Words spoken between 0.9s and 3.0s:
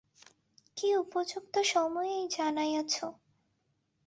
উপযুক্ত সময়েই জানাইয়াছ।